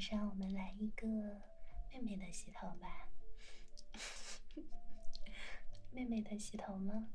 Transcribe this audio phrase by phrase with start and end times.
[0.00, 1.06] 让我们来一个
[1.92, 3.10] 妹妹的洗头吧。
[5.92, 7.10] 妹妹的洗头吗？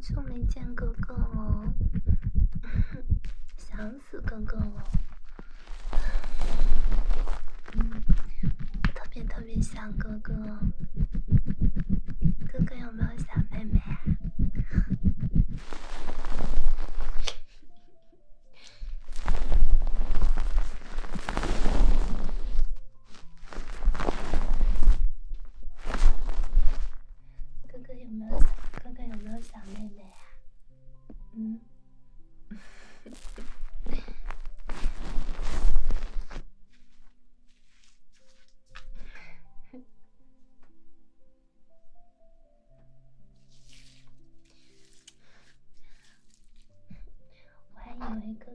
[0.00, 1.74] 久没见哥哥了，
[3.58, 5.07] 想死哥哥了。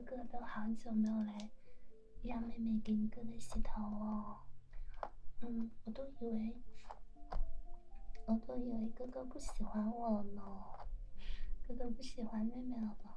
[0.04, 1.50] 哥哥都好久没有来
[2.22, 4.36] 让妹妹给你哥哥洗头哦，
[5.40, 6.62] 嗯，我都以为，
[8.26, 10.42] 我都以为哥哥不喜欢我了呢，
[11.66, 13.13] 哥哥不喜欢妹妹了呢。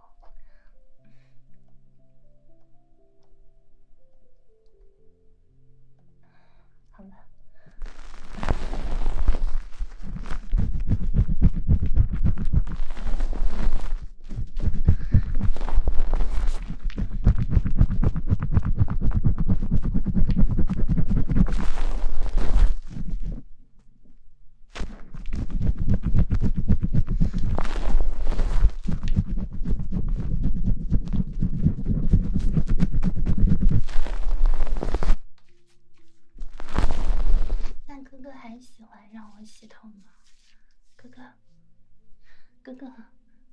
[38.68, 40.12] 喜欢让我洗头吗？
[40.98, 41.22] 哥哥，
[42.62, 42.86] 哥哥，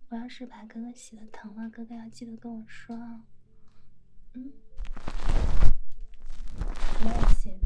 [0.09, 3.23] 我要是把哥哥洗的疼了，哥哥要记得跟我说啊。
[4.33, 4.53] 嗯，
[7.05, 7.65] 没有鞋子。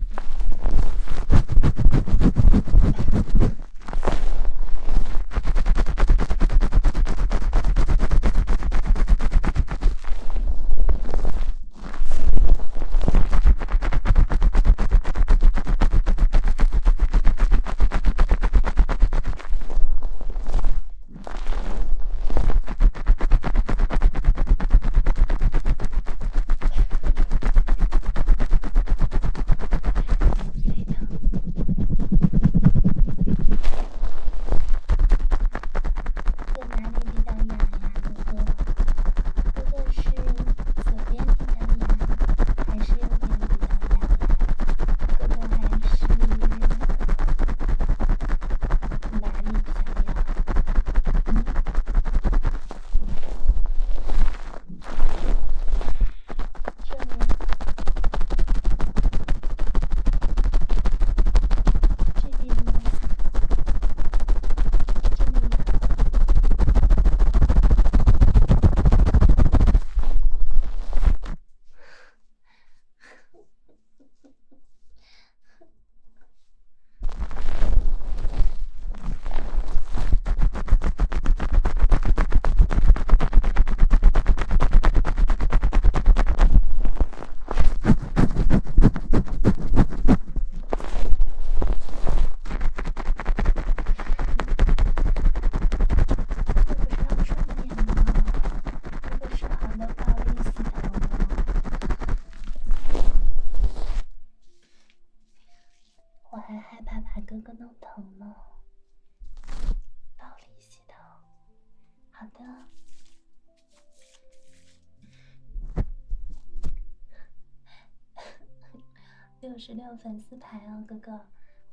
[119.59, 121.21] 十六粉丝牌哦，哥哥，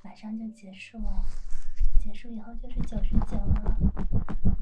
[0.02, 1.24] 马上就结束了，
[2.00, 4.55] 结束以后就是九十九了。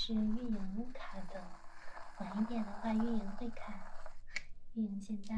[0.00, 1.42] 是运营卡的，
[2.20, 3.74] 晚一点的话运营会卡，
[4.74, 5.34] 运营现在。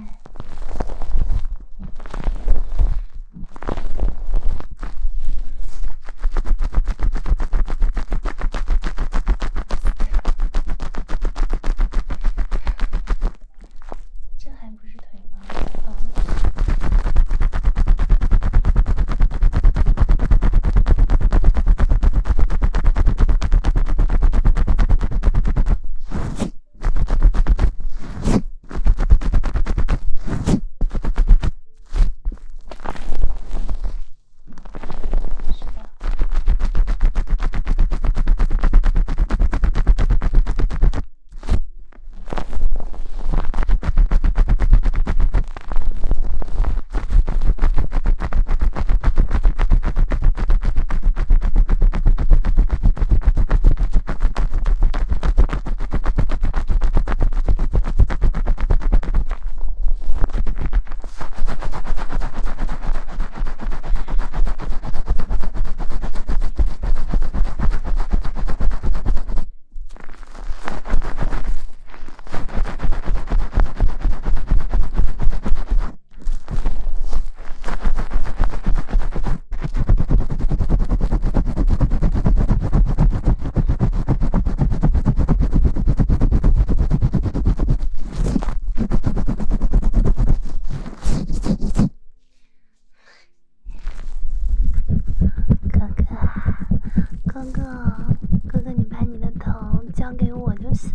[100.17, 100.91] 给我就行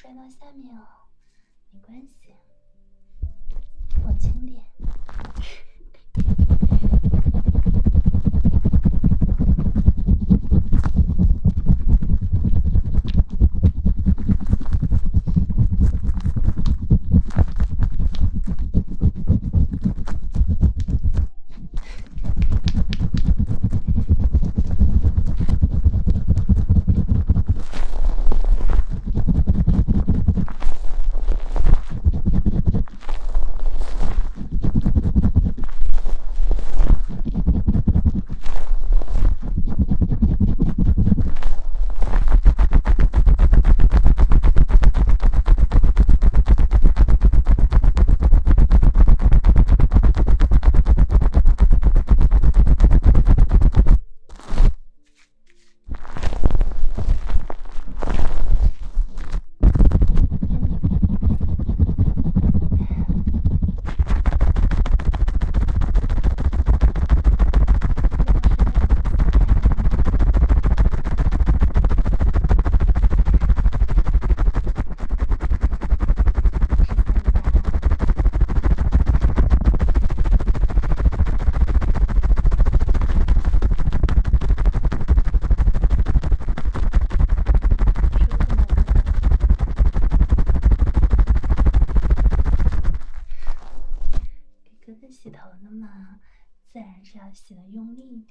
[0.00, 0.86] 摔到下面哦
[1.72, 2.47] 没关系。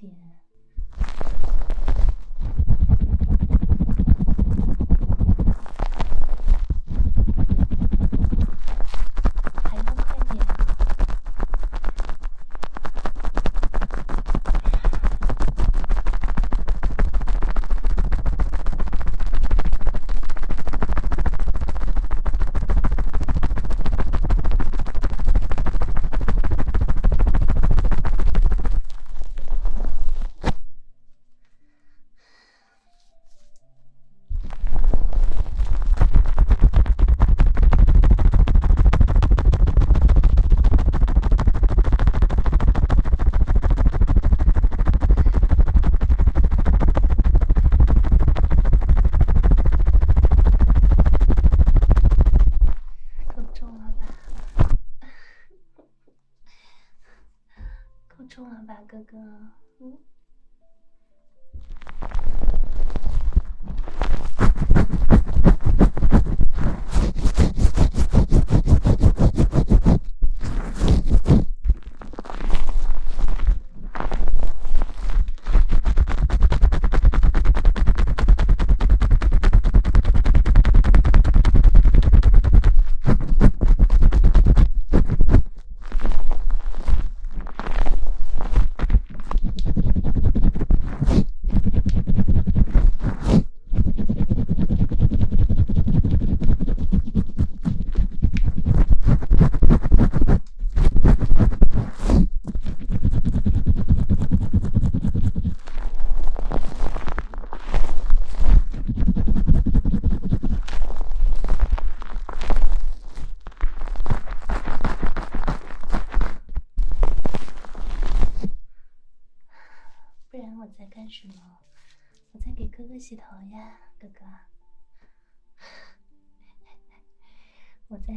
[0.08, 0.47] 点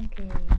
[0.01, 0.50] Thank you.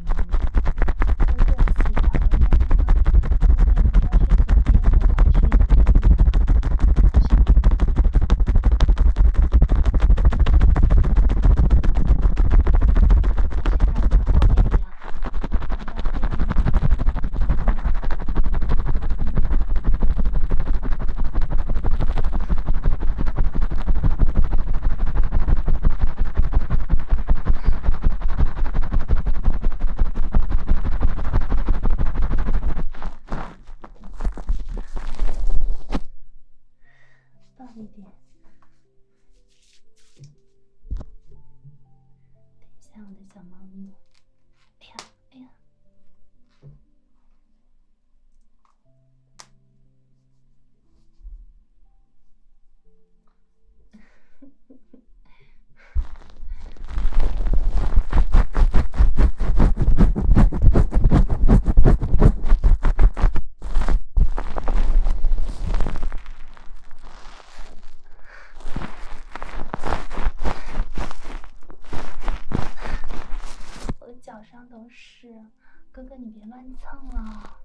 [76.33, 77.57] 别乱蹭了，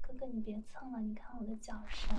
[0.00, 2.16] 哥哥，你别蹭了，你看我的脚上。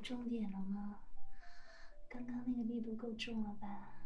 [0.00, 0.96] 重点了吗？
[2.08, 3.99] 刚刚那个力度够重了吧？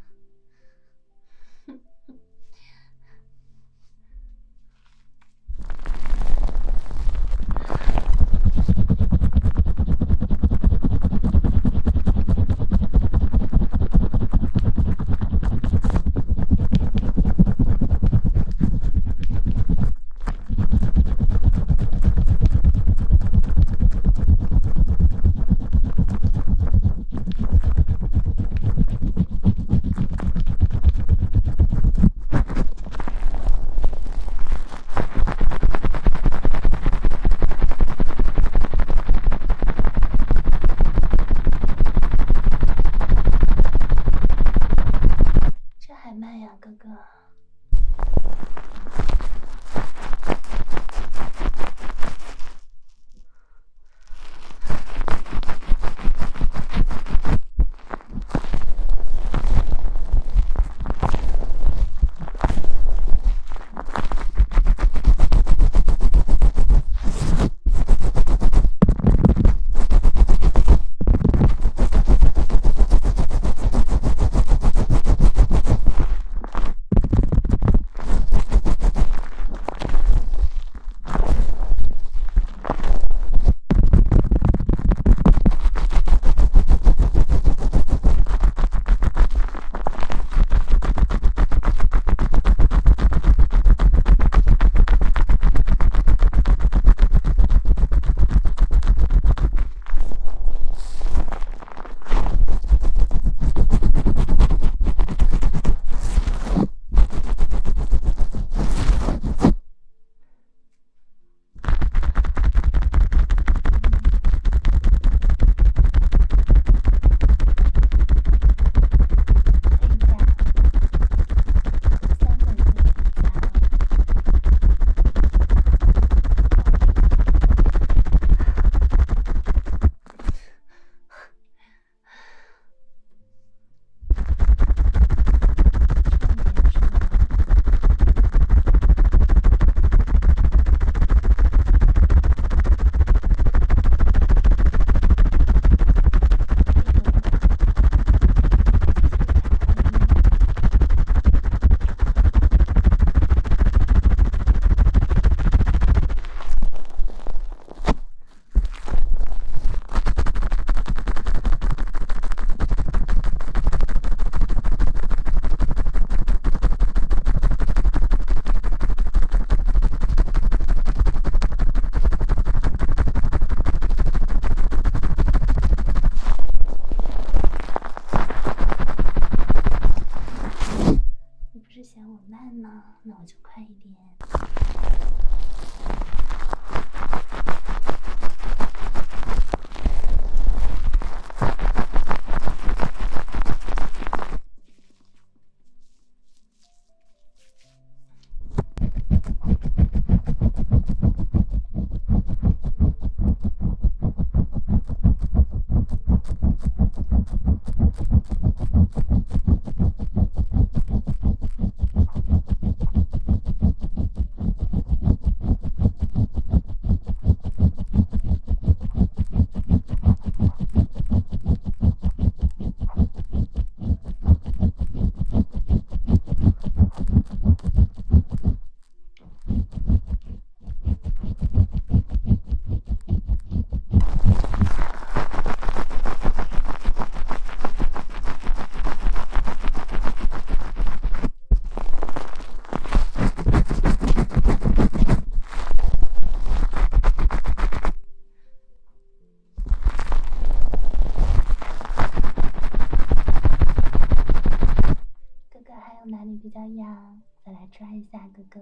[257.77, 258.61] 抓一下，哥哥。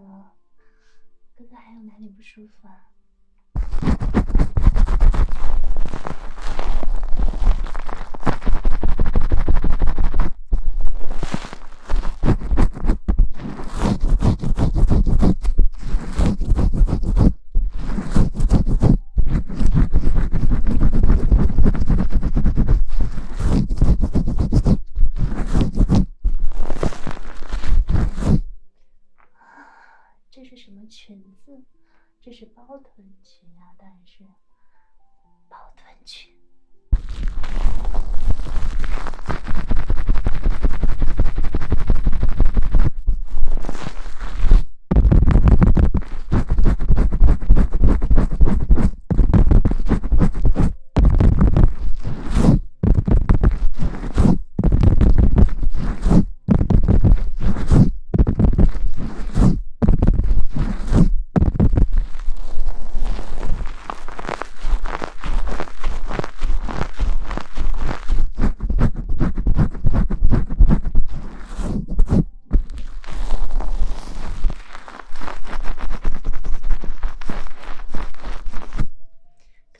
[1.36, 2.88] 哥哥还有哪里不舒服啊？
[30.30, 31.62] 这是什么裙子？
[32.20, 34.24] 这是是包臀裙啊，当然是
[35.48, 36.32] 包臀裙。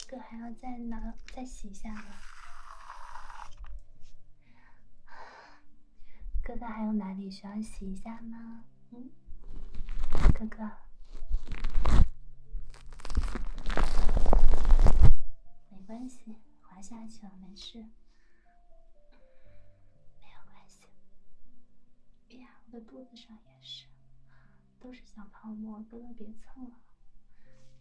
[0.09, 2.03] 哥哥还要再拿再洗一下吗？
[6.43, 6.55] 哥
[7.23, 8.65] 哥还有哪里需要洗一下吗？
[8.91, 9.09] 嗯，
[10.33, 10.69] 哥哥，
[15.69, 17.77] 没关系，滑下去了，没事，
[20.19, 20.83] 没有关系。
[22.29, 23.85] 哎呀，我的肚子上也是，
[24.79, 26.71] 都是小泡沫，哥哥别蹭了，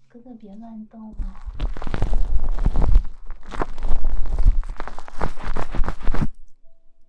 [0.08, 1.50] 哥哥别乱动啊。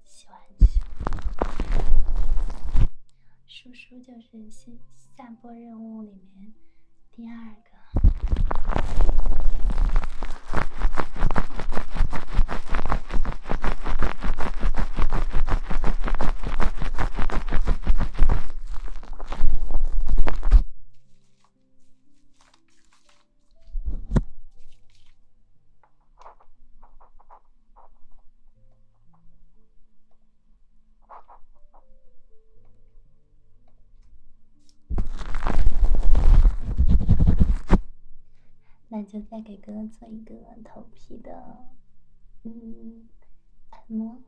[0.04, 0.82] 洗完去，
[4.00, 4.72] 就是下
[5.16, 6.54] 下播任务里面
[7.12, 7.84] 第二个。
[38.96, 41.66] 那就再给哥哥做一个头皮的，
[42.44, 43.10] 嗯，
[43.72, 44.22] 按摩。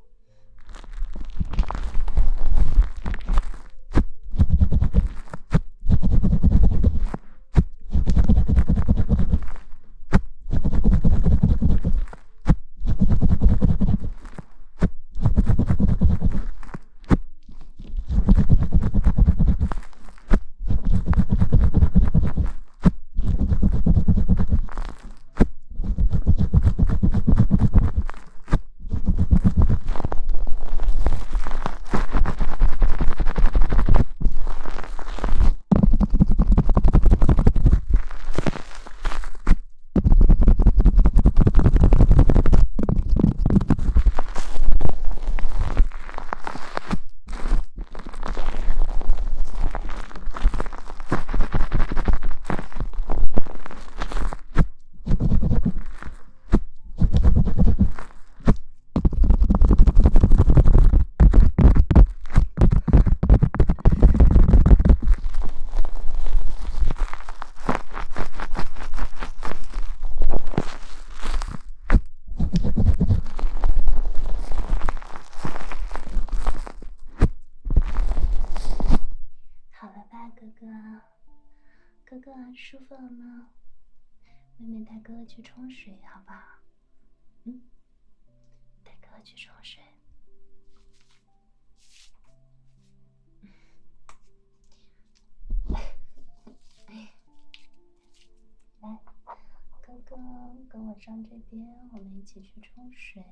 [79.77, 80.65] 好了吧，哥哥，
[82.05, 82.31] 哥哥
[83.05, 83.49] 舒服了吗？
[84.57, 86.41] 妹妹带哥哥去冲水，好不好？
[87.43, 87.61] 嗯，
[88.83, 89.83] 带哥哥去冲水。
[98.81, 98.99] 来，
[99.83, 100.17] 哥哥
[100.67, 103.23] 跟我上这边，我们一起去冲水，